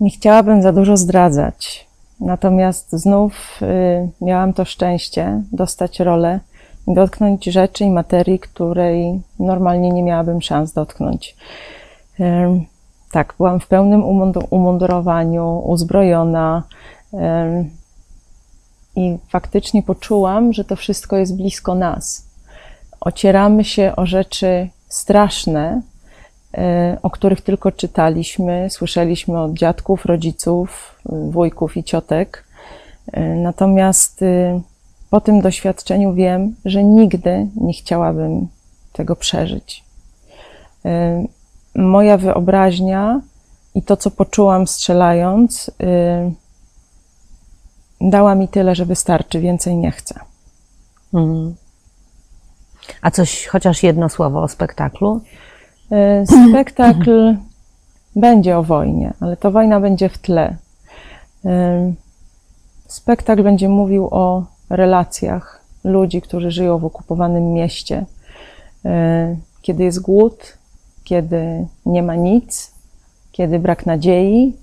Nie 0.00 0.10
chciałabym 0.10 0.62
za 0.62 0.72
dużo 0.72 0.96
zdradzać, 0.96 1.86
natomiast 2.20 2.92
znów 2.92 3.60
y, 3.62 4.24
miałam 4.24 4.52
to 4.52 4.64
szczęście 4.64 5.42
dostać 5.52 6.00
rolę 6.00 6.40
i 6.88 6.94
dotknąć 6.94 7.44
rzeczy 7.44 7.84
i 7.84 7.90
materii, 7.90 8.38
której 8.38 9.20
normalnie 9.38 9.90
nie 9.90 10.02
miałabym 10.02 10.42
szans 10.42 10.72
dotknąć. 10.72 11.36
Tak, 13.12 13.34
byłam 13.36 13.60
w 13.60 13.66
pełnym 13.66 14.02
umundu- 14.02 14.46
umundurowaniu, 14.50 15.62
uzbrojona 15.66 16.62
i 19.00 19.18
faktycznie 19.28 19.82
poczułam, 19.82 20.52
że 20.52 20.64
to 20.64 20.76
wszystko 20.76 21.16
jest 21.16 21.36
blisko 21.36 21.74
nas. 21.74 22.26
Ocieramy 23.00 23.64
się 23.64 23.92
o 23.96 24.06
rzeczy 24.06 24.68
straszne, 24.88 25.82
e, 26.54 26.98
o 27.02 27.10
których 27.10 27.40
tylko 27.40 27.72
czytaliśmy, 27.72 28.70
słyszeliśmy 28.70 29.40
od 29.40 29.52
dziadków, 29.52 30.04
rodziców, 30.04 30.94
wujków 31.06 31.76
i 31.76 31.84
ciotek. 31.84 32.44
Natomiast 33.36 34.22
y, 34.22 34.60
po 35.10 35.20
tym 35.20 35.40
doświadczeniu 35.40 36.14
wiem, 36.14 36.54
że 36.64 36.84
nigdy 36.84 37.46
nie 37.56 37.72
chciałabym 37.72 38.48
tego 38.92 39.16
przeżyć. 39.16 39.84
Moja 41.74 42.16
wyobraźnia 42.16 43.20
i 43.74 43.82
to, 43.82 43.96
co 43.96 44.10
poczułam 44.10 44.66
strzelając, 44.66 45.70
dała 48.00 48.34
mi 48.34 48.48
tyle, 48.48 48.74
że 48.74 48.86
wystarczy, 48.86 49.40
więcej 49.40 49.76
nie 49.76 49.90
chcę. 49.90 50.20
Mhm. 51.14 51.54
A 53.02 53.10
coś, 53.10 53.46
chociaż 53.46 53.82
jedno 53.82 54.08
słowo 54.08 54.42
o 54.42 54.48
spektaklu? 54.48 55.20
E, 55.92 56.24
spektakl 56.26 57.36
będzie 58.16 58.58
o 58.58 58.62
wojnie, 58.62 59.12
ale 59.20 59.36
to 59.36 59.50
wojna 59.50 59.80
będzie 59.80 60.08
w 60.08 60.18
tle. 60.18 60.56
E, 61.44 61.92
spektakl 62.86 63.42
będzie 63.42 63.68
mówił 63.68 64.08
o 64.10 64.44
relacjach 64.70 65.60
ludzi, 65.84 66.22
którzy 66.22 66.50
żyją 66.50 66.78
w 66.78 66.84
okupowanym 66.84 67.52
mieście. 67.52 68.06
E, 68.84 69.36
kiedy 69.62 69.84
jest 69.84 70.00
głód, 70.00 70.58
kiedy 71.04 71.66
nie 71.86 72.02
ma 72.02 72.14
nic, 72.14 72.74
kiedy 73.32 73.58
brak 73.58 73.86
nadziei, 73.86 74.56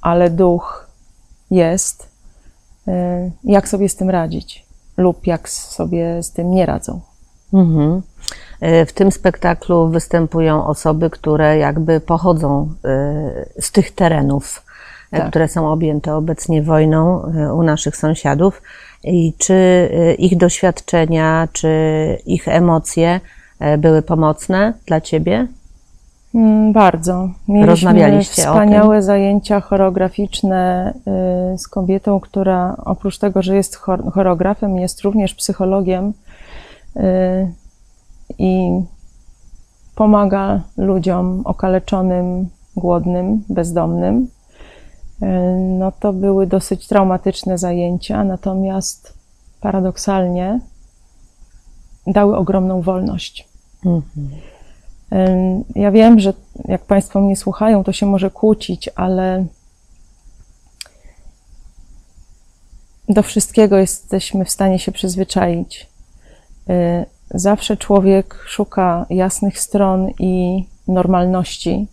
ale 0.00 0.30
duch 0.30 0.85
jest. 1.50 2.08
Jak 3.44 3.68
sobie 3.68 3.88
z 3.88 3.96
tym 3.96 4.10
radzić? 4.10 4.66
lub 4.96 5.26
jak 5.26 5.48
sobie 5.48 6.22
z 6.22 6.32
tym 6.32 6.50
nie 6.50 6.66
radzą. 6.66 7.00
Mhm. 7.52 8.02
E, 8.60 8.86
w 8.86 8.92
tym 8.92 9.12
spektaklu 9.12 9.88
występują 9.88 10.66
osoby, 10.66 11.10
które 11.10 11.58
jakby 11.58 12.00
pochodzą 12.00 12.74
e, 12.84 13.46
z 13.60 13.72
tych 13.72 13.94
terenów, 13.94 14.64
tak. 15.10 15.30
które 15.30 15.48
są 15.48 15.72
objęte 15.72 16.14
obecnie 16.14 16.62
wojną 16.62 17.32
u 17.54 17.62
naszych 17.62 17.96
sąsiadów. 17.96 18.62
I 19.04 19.34
czy 19.38 19.88
ich 20.18 20.36
doświadczenia, 20.36 21.48
czy 21.52 21.68
ich 22.26 22.48
emocje 22.48 23.20
były 23.78 24.02
pomocne 24.02 24.74
dla 24.86 25.00
ciebie? 25.00 25.46
Mm, 26.36 26.72
bardzo. 26.72 27.28
Mieliśmy 27.48 27.66
Rozmawialiście 27.66 28.42
wspaniałe 28.42 29.02
zajęcia 29.02 29.60
choreograficzne 29.60 30.92
y, 31.54 31.58
z 31.58 31.68
kobietą, 31.68 32.20
która 32.20 32.76
oprócz 32.84 33.18
tego, 33.18 33.42
że 33.42 33.56
jest 33.56 33.76
choreografem, 34.12 34.78
jest 34.78 35.00
również 35.00 35.34
psychologiem 35.34 36.12
y, 36.96 37.00
i 38.38 38.70
pomaga 39.94 40.60
ludziom 40.76 41.42
okaleczonym, 41.44 42.48
głodnym, 42.76 43.44
bezdomnym. 43.48 44.28
Y, 45.22 45.26
no 45.78 45.92
to 45.92 46.12
były 46.12 46.46
dosyć 46.46 46.86
traumatyczne 46.86 47.58
zajęcia, 47.58 48.24
natomiast 48.24 49.14
paradoksalnie 49.60 50.60
dały 52.06 52.36
ogromną 52.36 52.82
wolność. 52.82 53.48
Mhm. 53.84 54.28
Ja 55.74 55.90
wiem, 55.90 56.20
że 56.20 56.32
jak 56.64 56.84
Państwo 56.84 57.20
mnie 57.20 57.36
słuchają, 57.36 57.84
to 57.84 57.92
się 57.92 58.06
może 58.06 58.30
kłócić, 58.30 58.90
ale 58.96 59.46
do 63.08 63.22
wszystkiego 63.22 63.78
jesteśmy 63.78 64.44
w 64.44 64.50
stanie 64.50 64.78
się 64.78 64.92
przyzwyczaić. 64.92 65.86
Y, 66.70 67.06
zawsze 67.30 67.76
człowiek 67.76 68.34
szuka 68.46 69.06
jasnych 69.10 69.60
stron 69.60 70.10
i 70.18 70.64
normalności. 70.88 71.86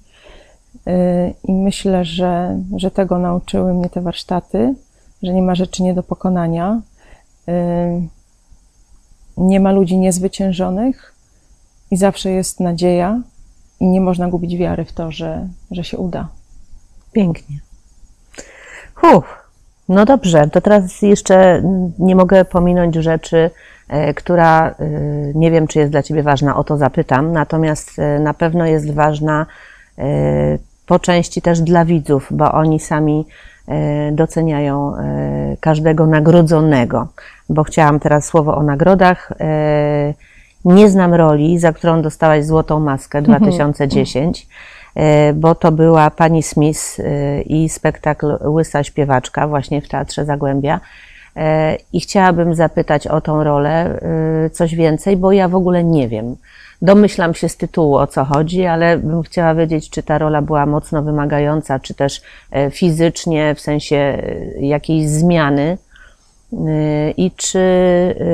Y, 0.87 1.33
I 1.47 1.51
myślę, 1.51 2.05
że, 2.05 2.59
że 2.75 2.91
tego 2.91 3.19
nauczyły 3.19 3.73
mnie 3.73 3.89
te 3.89 4.01
warsztaty, 4.01 4.75
że 5.23 5.33
nie 5.33 5.41
ma 5.41 5.55
rzeczy 5.55 5.83
nie 5.83 5.93
do 5.93 6.03
pokonania. 6.03 6.81
Y, 7.49 7.51
nie 9.37 9.59
ma 9.59 9.71
ludzi 9.71 9.97
niezwyciężonych, 9.97 11.12
i 11.93 11.97
zawsze 11.97 12.31
jest 12.31 12.59
nadzieja 12.59 13.21
i 13.79 13.87
nie 13.87 14.01
można 14.01 14.27
gubić 14.27 14.57
wiary 14.57 14.85
w 14.85 14.93
to, 14.93 15.11
że, 15.11 15.47
że 15.71 15.83
się 15.83 15.97
uda. 15.97 16.27
Pięknie. 17.11 17.59
Huh. 18.93 19.23
No 19.89 20.05
dobrze, 20.05 20.49
to 20.51 20.61
teraz 20.61 21.01
jeszcze 21.01 21.63
nie 21.99 22.15
mogę 22.15 22.45
pominąć 22.45 22.95
rzeczy, 22.95 23.49
e, 23.89 24.13
która 24.13 24.69
e, 24.69 24.73
nie 25.35 25.51
wiem, 25.51 25.67
czy 25.67 25.79
jest 25.79 25.91
dla 25.91 26.03
Ciebie 26.03 26.23
ważna, 26.23 26.55
o 26.55 26.63
to 26.63 26.77
zapytam, 26.77 27.31
natomiast 27.31 27.99
e, 27.99 28.19
na 28.19 28.33
pewno 28.33 28.65
jest 28.65 28.93
ważna 28.93 29.45
po 30.85 30.99
części 30.99 31.41
też 31.41 31.61
dla 31.61 31.85
widzów, 31.85 32.27
bo 32.31 32.51
oni 32.51 32.79
sami 32.79 33.25
doceniają 34.11 34.93
każdego 35.59 36.07
nagrodzonego. 36.07 37.07
Bo 37.49 37.63
chciałam 37.63 37.99
teraz 37.99 38.25
słowo 38.25 38.55
o 38.55 38.63
nagrodach. 38.63 39.33
Nie 40.65 40.89
znam 40.89 41.13
roli, 41.13 41.59
za 41.59 41.73
którą 41.73 42.01
dostałaś 42.01 42.45
złotą 42.45 42.79
maskę 42.79 43.21
2010, 43.21 44.47
mhm. 44.95 45.29
e, 45.29 45.33
bo 45.33 45.55
to 45.55 45.71
była 45.71 46.11
pani 46.11 46.43
Smith 46.43 46.99
e, 46.99 47.41
i 47.41 47.69
spektakl 47.69 48.37
Łysa 48.45 48.83
śpiewaczka 48.83 49.47
właśnie 49.47 49.81
w 49.81 49.87
Teatrze 49.87 50.25
Zagłębia. 50.25 50.79
E, 51.35 51.77
I 51.93 51.99
chciałabym 51.99 52.55
zapytać 52.55 53.07
o 53.07 53.21
tą 53.21 53.43
rolę 53.43 53.99
coś 54.51 54.75
więcej, 54.75 55.17
bo 55.17 55.31
ja 55.31 55.47
w 55.47 55.55
ogóle 55.55 55.83
nie 55.83 56.07
wiem. 56.07 56.35
Domyślam 56.81 57.33
się 57.33 57.49
z 57.49 57.57
tytułu 57.57 57.95
o 57.95 58.07
co 58.07 58.23
chodzi, 58.23 58.65
ale 58.65 58.97
bym 58.97 59.23
chciała 59.23 59.55
wiedzieć, 59.55 59.89
czy 59.89 60.03
ta 60.03 60.17
rola 60.17 60.41
była 60.41 60.65
mocno 60.65 61.03
wymagająca, 61.03 61.79
czy 61.79 61.93
też 61.93 62.21
fizycznie, 62.71 63.55
w 63.55 63.61
sensie 63.61 64.23
jakiejś 64.59 65.09
zmiany 65.09 65.77
I 67.17 67.31
czy, 67.31 67.59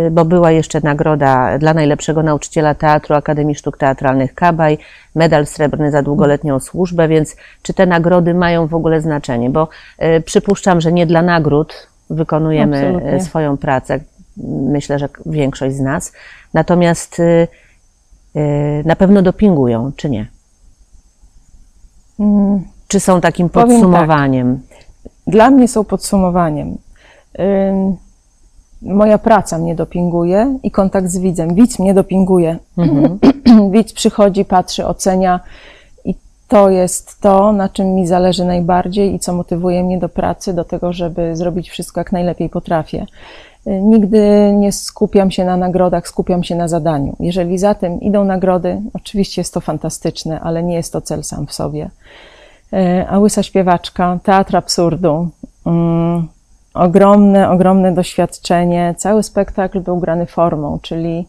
y, 0.07 0.11
bo 0.11 0.25
była 0.25 0.51
jeszcze 0.51 0.79
nagroda 0.83 1.57
dla 1.57 1.73
najlepszego 1.73 2.23
nauczyciela 2.23 2.75
teatru 2.75 3.15
Akademii 3.15 3.55
Sztuk 3.55 3.77
Teatralnych 3.77 4.35
Kabaj, 4.35 4.77
medal 5.15 5.45
srebrny 5.45 5.91
za 5.91 6.01
długoletnią 6.01 6.59
służbę, 6.59 7.07
więc 7.07 7.35
czy 7.61 7.73
te 7.73 7.85
nagrody 7.85 8.33
mają 8.33 8.67
w 8.67 8.75
ogóle 8.75 9.01
znaczenie? 9.01 9.49
Bo 9.49 9.67
y, 10.17 10.21
przypuszczam, 10.21 10.81
że 10.81 10.91
nie 10.91 11.05
dla 11.05 11.21
nagród 11.21 11.87
wykonujemy 12.09 12.87
Absolutnie. 12.87 13.21
swoją 13.21 13.57
pracę, 13.57 13.99
myślę, 14.47 14.99
że 14.99 15.09
większość 15.25 15.75
z 15.75 15.79
nas, 15.79 16.13
natomiast 16.53 17.21
na 18.85 18.95
pewno 18.95 19.21
dopingują, 19.21 19.91
czy 19.95 20.09
nie? 20.09 20.27
Mm. 22.19 22.63
Czy 22.87 22.99
są 22.99 23.21
takim 23.21 23.49
tak. 23.49 23.67
podsumowaniem? 23.67 24.59
Tak. 24.69 24.79
Dla 25.27 25.49
mnie 25.49 25.67
są 25.67 25.83
podsumowaniem 25.83 26.77
moja 28.81 29.17
praca 29.17 29.57
mnie 29.57 29.75
dopinguje 29.75 30.57
i 30.63 30.71
kontakt 30.71 31.07
z 31.07 31.17
widzem. 31.17 31.55
Widz 31.55 31.79
mnie 31.79 31.93
dopinguje. 31.93 32.57
Mhm. 32.77 33.19
Widz 33.71 33.93
przychodzi, 33.93 34.45
patrzy, 34.45 34.85
ocenia 34.85 35.39
i 36.05 36.15
to 36.47 36.69
jest 36.69 37.21
to, 37.21 37.51
na 37.51 37.69
czym 37.69 37.95
mi 37.95 38.07
zależy 38.07 38.45
najbardziej 38.45 39.15
i 39.15 39.19
co 39.19 39.33
motywuje 39.33 39.83
mnie 39.83 39.99
do 39.99 40.09
pracy, 40.09 40.53
do 40.53 40.63
tego, 40.63 40.93
żeby 40.93 41.35
zrobić 41.35 41.69
wszystko 41.69 41.99
jak 41.99 42.11
najlepiej 42.11 42.49
potrafię. 42.49 43.05
Nigdy 43.65 44.53
nie 44.53 44.71
skupiam 44.71 45.31
się 45.31 45.45
na 45.45 45.57
nagrodach, 45.57 46.07
skupiam 46.07 46.43
się 46.43 46.55
na 46.55 46.67
zadaniu. 46.67 47.15
Jeżeli 47.19 47.57
za 47.57 47.75
tym 47.75 48.01
idą 48.01 48.25
nagrody, 48.25 48.81
oczywiście 48.93 49.41
jest 49.41 49.53
to 49.53 49.61
fantastyczne, 49.61 50.39
ale 50.39 50.63
nie 50.63 50.75
jest 50.75 50.93
to 50.93 51.01
cel 51.01 51.23
sam 51.23 51.47
w 51.47 51.53
sobie. 51.53 51.89
E, 52.73 53.07
a 53.09 53.19
łysa 53.19 53.43
śpiewaczka, 53.43 54.19
teatr 54.23 54.55
absurdu, 54.55 55.29
mm, 55.65 56.27
ogromne, 56.73 57.49
ogromne 57.49 57.93
doświadczenie. 57.93 58.95
Cały 58.97 59.23
spektakl 59.23 59.79
był 59.79 59.97
grany 59.97 60.25
formą, 60.25 60.79
czyli 60.81 61.27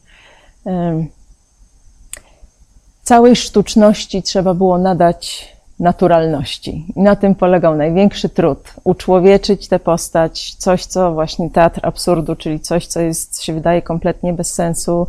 całej 3.02 3.37
sztuczności 3.37 4.23
trzeba 4.23 4.54
było 4.54 4.78
nadać 4.78 5.49
naturalności. 5.80 6.87
I 6.97 7.00
na 7.00 7.16
tym 7.16 7.35
polegał 7.35 7.76
największy 7.76 8.28
trud. 8.28 8.75
Uczłowieczyć 8.85 9.68
tę 9.68 9.78
postać, 9.78 10.54
coś, 10.54 10.87
co 10.87 11.12
właśnie 11.12 11.50
teatr 11.50 11.80
absurdu, 11.82 12.37
czyli 12.37 12.61
coś, 12.61 12.87
co 12.87 13.00
jest, 13.00 13.42
się 13.42 13.52
wydaje 13.52 13.82
kompletnie 13.82 14.32
bez 14.32 14.54
sensu. 14.54 15.06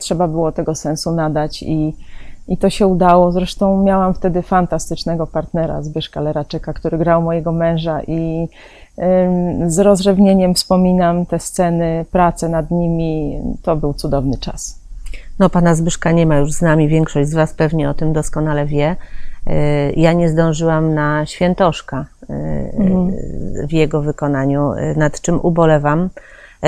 Trzeba 0.00 0.28
było 0.28 0.52
tego 0.52 0.74
sensu 0.74 1.12
nadać 1.12 1.62
i, 1.62 1.96
i 2.48 2.56
to 2.56 2.70
się 2.70 2.86
udało. 2.86 3.32
Zresztą 3.32 3.82
miałam 3.82 4.14
wtedy 4.14 4.42
fantastycznego 4.42 5.26
partnera, 5.26 5.82
Zbyszka 5.82 6.20
Leraczyka, 6.20 6.72
który 6.72 6.98
grał 6.98 7.22
mojego 7.22 7.52
męża 7.52 8.02
i 8.02 8.48
z 9.66 9.78
rozrzewnieniem 9.78 10.54
wspominam 10.54 11.26
te 11.26 11.38
sceny, 11.38 12.04
pracę 12.10 12.48
nad 12.48 12.70
nimi. 12.70 13.40
To 13.62 13.76
był 13.76 13.94
cudowny 13.94 14.38
czas. 14.38 14.78
No, 15.38 15.50
pana 15.50 15.74
Zbyszka 15.74 16.12
nie 16.12 16.26
ma 16.26 16.36
już 16.36 16.52
z 16.52 16.62
nami, 16.62 16.88
większość 16.88 17.30
z 17.30 17.34
Was 17.34 17.54
pewnie 17.54 17.90
o 17.90 17.94
tym 17.94 18.12
doskonale 18.12 18.66
wie. 18.66 18.96
Y, 19.46 19.92
ja 19.96 20.12
nie 20.12 20.28
zdążyłam 20.28 20.94
na 20.94 21.26
świętoszka 21.26 22.06
y, 22.22 22.34
mhm. 22.78 23.12
w 23.68 23.72
jego 23.72 24.02
wykonaniu, 24.02 24.72
y, 24.72 24.94
nad 24.96 25.20
czym 25.20 25.40
ubolewam. 25.42 26.10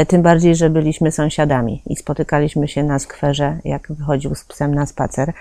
Tym 0.08 0.22
bardziej, 0.22 0.56
że 0.56 0.70
byliśmy 0.70 1.12
sąsiadami 1.12 1.82
i 1.86 1.96
spotykaliśmy 1.96 2.68
się 2.68 2.84
na 2.84 2.98
skwerze, 2.98 3.58
jak 3.64 3.92
wychodził 3.92 4.34
z 4.34 4.44
psem 4.44 4.74
na 4.74 4.86
spacer. 4.86 5.32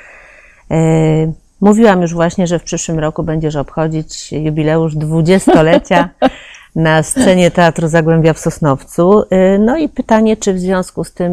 Mówiłam 1.62 2.02
już 2.02 2.14
właśnie, 2.14 2.48
że 2.48 2.60
w 2.60 2.64
przyszłym 2.64 3.00
roku 3.00 3.24
będziesz 3.24 3.56
obchodzić 3.56 4.32
jubileusz 4.32 4.96
dwudziestolecia 4.96 6.10
na 6.78 7.04
scenie 7.04 7.52
Teatru 7.52 7.88
Zagłębia 7.88 8.34
w 8.34 8.40
Sosnowcu. 8.40 9.22
Y, 9.22 9.60
No 9.60 9.78
i 9.78 9.90
pytanie, 9.90 10.38
czy 10.38 10.54
w 10.54 10.60
związku 10.60 11.04
z 11.04 11.14
tym 11.14 11.32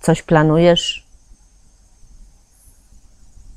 coś 0.00 0.22
planujesz? 0.22 1.06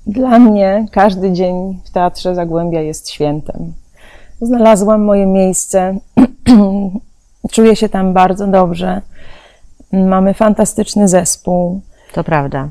Dla 0.08 0.40
mnie 0.40 0.86
każdy 0.92 1.32
dzień 1.32 1.82
w 1.86 1.92
Teatrze 1.92 2.36
Zagłębia 2.36 2.82
jest 2.82 3.10
świętem. 3.10 3.74
Znalazłam 4.42 5.02
moje 5.04 5.26
miejsce, 5.26 5.98
czuję 7.54 7.76
się 7.76 7.90
tam 7.90 8.14
bardzo 8.14 8.48
dobrze. 8.48 9.02
Mamy 9.92 10.34
fantastyczny 10.34 11.08
zespół, 11.08 11.82
To 12.14 12.24
prawda. 12.24 12.70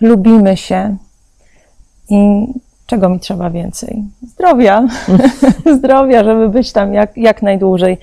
Lubimy 0.00 0.56
się 0.56 0.96
i 2.08 2.46
czego 2.86 3.08
mi 3.08 3.20
trzeba 3.20 3.50
więcej? 3.50 4.02
Zdrowia. 4.22 4.88
Zdrowia, 5.78 6.24
żeby 6.24 6.48
być 6.48 6.72
tam 6.72 6.94
jak, 6.94 7.16
jak 7.16 7.42
najdłużej. 7.42 7.98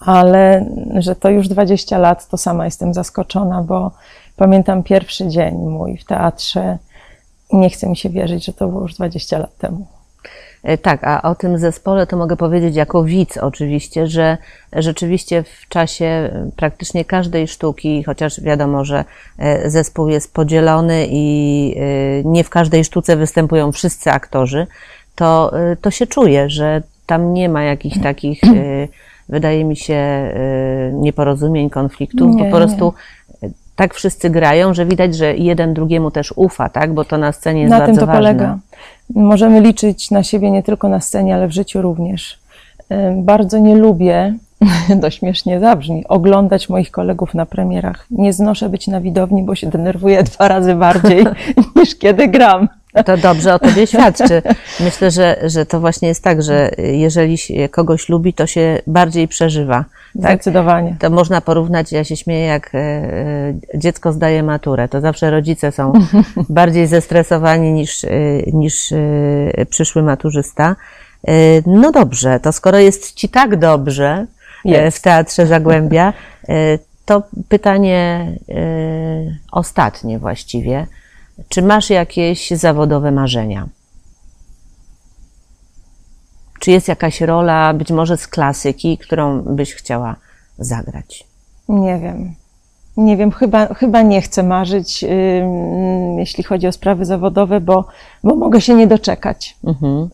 Ale 0.00 0.66
że 0.98 1.16
to 1.16 1.30
już 1.30 1.48
20 1.48 1.98
lat, 1.98 2.28
to 2.28 2.36
sama 2.36 2.64
jestem 2.64 2.94
zaskoczona, 2.94 3.62
bo 3.62 3.90
pamiętam 4.36 4.82
pierwszy 4.82 5.28
dzień 5.28 5.54
mój 5.54 5.96
w 5.96 6.04
teatrze 6.04 6.78
i 7.50 7.56
nie 7.56 7.70
chce 7.70 7.88
mi 7.88 7.96
się 7.96 8.08
wierzyć, 8.08 8.44
że 8.44 8.52
to 8.52 8.68
było 8.68 8.82
już 8.82 8.94
20 8.94 9.38
lat 9.38 9.56
temu. 9.58 9.86
E, 10.62 10.78
Tak, 10.78 11.04
a 11.04 11.22
o 11.22 11.34
tym 11.34 11.58
zespole 11.58 12.06
to 12.06 12.16
mogę 12.16 12.36
powiedzieć 12.36 12.76
jako 12.76 13.04
widz 13.04 13.36
oczywiście, 13.36 14.06
że 14.06 14.38
rzeczywiście 14.72 15.42
w 15.42 15.68
czasie 15.68 16.04
e, 16.04 16.50
praktycznie 16.56 17.04
każdej 17.04 17.48
sztuki, 17.48 18.04
chociaż 18.04 18.40
wiadomo, 18.40 18.84
że 18.84 19.04
e, 19.38 19.70
zespół 19.70 20.08
jest 20.08 20.34
podzielony 20.34 21.06
i 21.10 21.76
nie 22.24 22.44
w 22.44 22.50
każdej 22.50 22.84
sztuce 22.84 23.16
występują 23.16 23.72
wszyscy 23.72 24.10
aktorzy, 24.10 24.66
to, 25.14 25.52
to 25.80 25.90
się 25.90 26.06
czuje, 26.06 26.50
że 26.50 26.82
tam 27.06 27.32
nie 27.32 27.48
ma 27.48 27.62
jakichś 27.62 27.98
takich, 27.98 28.40
wydaje 29.28 29.64
mi 29.64 29.76
się, 29.76 30.32
nieporozumień, 30.92 31.70
konfliktów, 31.70 32.34
Nie, 32.34 32.44
po 32.44 32.56
prostu 32.56 32.88
e, 32.88 32.92
tak 33.80 33.94
wszyscy 33.94 34.30
grają, 34.30 34.74
że 34.74 34.86
widać, 34.86 35.16
że 35.16 35.36
jeden 35.36 35.74
drugiemu 35.74 36.10
też 36.10 36.32
ufa, 36.36 36.68
tak? 36.68 36.94
Bo 36.94 37.04
to 37.04 37.18
na 37.18 37.32
scenie 37.32 37.60
jest 37.60 37.70
na 37.70 37.78
bardzo 37.78 37.92
tym 37.92 38.00
to 38.00 38.06
ważne. 38.06 38.20
polega. 38.20 38.58
Możemy 39.14 39.60
liczyć 39.60 40.10
na 40.10 40.22
siebie 40.22 40.50
nie 40.50 40.62
tylko 40.62 40.88
na 40.88 41.00
scenie, 41.00 41.34
ale 41.34 41.48
w 41.48 41.52
życiu 41.52 41.82
również. 41.82 42.38
Bardzo 43.16 43.58
nie 43.58 43.76
lubię, 43.76 44.34
to 45.02 45.10
śmiesznie 45.10 45.60
zabrzmi, 45.60 46.04
oglądać 46.08 46.68
moich 46.68 46.90
kolegów 46.90 47.34
na 47.34 47.46
premierach. 47.46 48.06
Nie 48.10 48.32
znoszę 48.32 48.68
być 48.68 48.86
na 48.86 49.00
widowni, 49.00 49.42
bo 49.42 49.54
się 49.54 49.66
denerwuję 49.66 50.22
dwa 50.22 50.48
razy 50.48 50.74
bardziej 50.74 51.24
niż 51.76 51.98
kiedy 51.98 52.28
gram. 52.28 52.68
To 53.06 53.16
dobrze 53.16 53.54
o 53.54 53.58
tobie 53.58 53.86
świadczy. 53.92 54.42
Myślę, 54.80 55.10
że, 55.10 55.36
że 55.44 55.66
to 55.66 55.80
właśnie 55.80 56.08
jest 56.08 56.24
tak, 56.24 56.42
że 56.42 56.70
jeżeli 56.78 57.38
się 57.38 57.68
kogoś 57.68 58.08
lubi, 58.08 58.32
to 58.32 58.46
się 58.46 58.78
bardziej 58.86 59.28
przeżywa. 59.28 59.84
Tak? 60.22 60.32
Zdecydowanie. 60.32 60.96
To 60.98 61.10
można 61.10 61.40
porównać, 61.40 61.92
ja 61.92 62.04
się 62.04 62.16
śmieję, 62.16 62.46
jak 62.46 62.74
e, 62.74 62.78
e, 62.78 63.54
dziecko 63.74 64.12
zdaje 64.12 64.42
maturę. 64.42 64.88
To 64.88 65.00
zawsze 65.00 65.30
rodzice 65.30 65.72
są 65.72 65.92
bardziej 66.48 66.86
zestresowani 66.86 67.72
niż, 67.72 68.04
e, 68.04 68.08
niż 68.52 68.94
przyszły 69.70 70.02
maturzysta. 70.02 70.76
No 71.66 71.92
dobrze, 71.92 72.40
to 72.40 72.52
skoro 72.52 72.78
jest 72.78 73.14
ci 73.14 73.28
tak 73.28 73.56
dobrze 73.56 74.26
Jest. 74.64 74.98
w 74.98 75.02
Teatrze 75.02 75.46
Zagłębia, 75.46 76.12
to 77.04 77.22
pytanie 77.48 78.32
ostatnie 79.52 80.18
właściwie. 80.18 80.86
Czy 81.48 81.62
masz 81.62 81.90
jakieś 81.90 82.50
zawodowe 82.50 83.10
marzenia? 83.10 83.68
Czy 86.60 86.70
jest 86.70 86.88
jakaś 86.88 87.20
rola, 87.20 87.74
być 87.74 87.90
może 87.90 88.16
z 88.16 88.28
klasyki, 88.28 88.98
którą 88.98 89.42
byś 89.42 89.74
chciała 89.74 90.16
zagrać? 90.58 91.24
Nie 91.68 91.98
wiem. 91.98 92.34
Nie 92.96 93.16
wiem, 93.16 93.30
chyba, 93.30 93.74
chyba 93.74 94.02
nie 94.02 94.20
chcę 94.20 94.42
marzyć, 94.42 95.04
ym, 95.04 96.18
jeśli 96.18 96.44
chodzi 96.44 96.66
o 96.66 96.72
sprawy 96.72 97.04
zawodowe, 97.04 97.60
bo, 97.60 97.84
bo 98.24 98.36
mogę 98.36 98.60
się 98.60 98.74
nie 98.74 98.86
doczekać. 98.86 99.56
Mhm. 99.64 100.08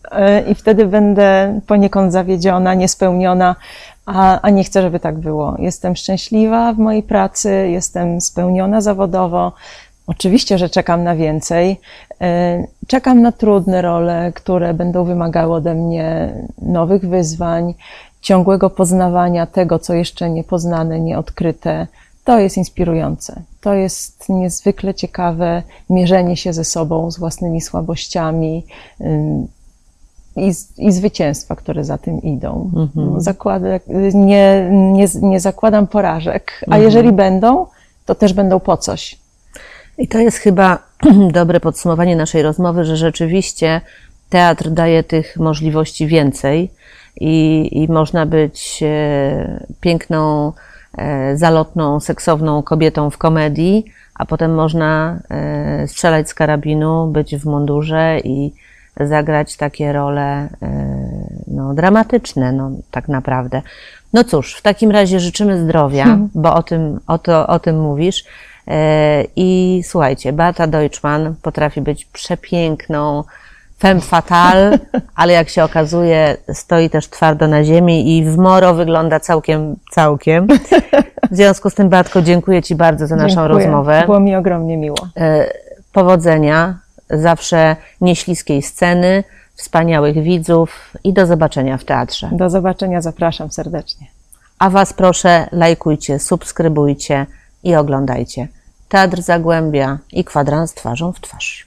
Y, 0.49 0.51
I 0.51 0.55
wtedy 0.55 0.87
będę 0.87 1.61
poniekąd 1.67 2.13
zawiedziona, 2.13 2.75
niespełniona, 2.75 3.57
a, 4.07 4.41
a 4.41 4.51
nie 4.51 4.65
chcę, 4.65 4.83
żeby 4.83 5.01
tak 5.01 5.19
było. 5.19 5.57
Jestem 5.59 5.97
szczęśliwa 5.97 6.73
w 6.73 6.79
mojej 6.79 7.03
pracy, 7.03 7.69
jestem 7.71 8.21
spełniona 8.21 8.81
zawodowo. 8.81 9.53
Oczywiście, 10.07 10.59
że 10.59 10.69
czekam 10.69 11.05
na 11.05 11.17
więcej. 11.17 11.81
Y, 12.13 12.67
Czekam 12.87 13.23
na 13.23 13.33
trudne 13.33 13.83
role, 13.83 14.33
które 14.35 14.75
będą 14.75 15.05
wymagały 15.05 15.55
ode 15.55 15.75
mnie 15.75 16.35
nowych 16.63 17.09
wyzwań, 17.09 17.75
ciągłego 18.21 18.71
poznawania 18.71 19.47
tego, 19.47 19.79
co 19.79 19.95
jeszcze 19.95 20.31
niepoznane, 20.31 21.01
nieodkryte. 21.01 21.87
To 22.25 22.39
jest 22.39 22.57
inspirujące. 22.57 23.43
To 23.61 23.75
jest 23.75 24.29
niezwykle 24.29 24.95
ciekawe 24.95 25.63
mierzenie 25.91 26.37
się 26.37 26.53
ze 26.53 26.65
sobą, 26.65 27.11
z 27.11 27.19
własnymi 27.19 27.61
słabościami, 27.61 28.65
i, 30.37 30.53
i 30.79 30.93
zwycięstwa, 30.93 31.57
które 31.57 31.85
za 31.85 31.99
tym 31.99 32.23
idą. 32.23 32.71
Zakładek, 33.17 33.83
nie, 34.15 34.69
nie, 34.71 35.07
nie 35.23 35.41
zakładam 35.41 35.87
porażek, 35.87 36.65
a 36.71 36.79
jeżeli 36.79 37.13
będą, 37.13 37.67
to 38.07 38.15
też 38.15 38.33
będą 38.33 38.61
po 38.61 38.77
coś. 38.77 39.19
I 39.99 40.09
to 40.09 40.19
jest 40.19 40.39
chyba 40.39 40.79
dobre 41.33 41.61
podsumowanie 41.61 42.17
naszej 42.17 42.43
rozmowy, 42.43 42.85
że 42.85 42.97
rzeczywiście 42.97 43.81
teatr 44.29 44.71
daje 44.71 45.03
tych 45.03 45.37
możliwości 45.37 46.07
więcej 46.07 46.71
i, 47.21 47.69
i 47.73 47.93
można 47.93 48.27
być 48.27 48.83
e, 48.83 49.67
piękną, 49.81 50.53
e, 50.99 51.37
zalotną, 51.37 52.01
seksowną 52.01 52.63
kobietą 52.63 53.11
w 53.11 53.19
komedii, 53.19 53.85
a 54.15 54.27
potem 54.27 54.55
można 54.55 55.19
e, 55.31 55.89
strzelać 55.89 56.29
z 56.29 56.35
karabinu, 56.35 57.07
być 57.07 57.37
w 57.37 57.47
mundurze 57.47 58.21
i 58.25 58.53
zagrać 59.01 59.57
takie 59.57 59.93
role 59.93 60.49
no, 61.47 61.75
dramatyczne, 61.75 62.53
no, 62.53 62.71
tak 62.91 63.09
naprawdę. 63.09 63.63
No 64.13 64.25
cóż, 64.25 64.55
w 64.55 64.63
takim 64.63 64.91
razie 64.91 65.21
życzymy 65.21 65.65
zdrowia, 65.65 66.19
bo 66.35 66.55
o 66.55 66.63
tym, 66.63 67.01
o, 67.07 67.19
to, 67.19 67.47
o 67.47 67.59
tym 67.59 67.81
mówisz. 67.81 68.25
E, 68.69 69.25
I 69.37 69.81
słuchajcie, 69.85 70.33
Beata 70.33 70.67
Deutschmann 70.67 71.35
potrafi 71.43 71.81
być 71.81 72.05
przepiękną 72.05 73.25
femme 73.79 74.01
fatale, 74.01 74.79
ale 75.17 75.33
jak 75.33 75.49
się 75.49 75.65
okazuje, 75.65 76.37
stoi 76.53 76.91
też 76.91 77.09
twardo 77.09 77.49
na 77.49 77.65
ziemi 77.65 78.19
i 78.19 78.25
w 78.25 78.37
moro 78.37 78.75
wygląda 78.75 79.21
całkiem, 79.21 79.77
całkiem. 79.91 80.47
W 81.31 81.37
związku 81.37 81.71
z 81.71 81.75
tym, 81.75 81.89
Beatko, 81.89 82.23
dziękuję 82.23 82.63
Ci 82.63 82.75
bardzo 82.75 83.07
za 83.07 83.17
naszą 83.17 83.35
Dziękuję. 83.35 83.65
rozmowę. 83.65 84.03
Było 84.07 84.21
mi 84.21 84.37
ogromnie 84.37 84.77
miło. 84.77 84.97
E, 85.17 85.47
Powodzenia, 85.93 86.79
zawsze 87.11 87.77
nieśliskiej 88.01 88.63
sceny, 88.63 89.25
wspaniałych 89.55 90.23
widzów 90.23 90.93
i 91.05 91.13
do 91.13 91.27
zobaczenia 91.27 91.79
w 91.79 91.85
teatrze. 91.85 92.29
Do 92.33 92.51
zobaczenia, 92.51 93.01
zapraszam 93.01 93.51
serdecznie. 93.51 94.07
A 94.59 94.71
Was 94.71 94.93
proszę, 94.93 95.49
lajkujcie, 95.53 96.19
subskrybujcie 96.19 97.27
i 97.67 97.75
oglądajcie. 97.75 98.49
Teatr 98.89 99.23
Zagłębia 99.23 99.99
i 100.13 100.25
kwadrans 100.25 100.75
twarzą 100.75 101.13
w 101.13 101.21
twarz. 101.21 101.66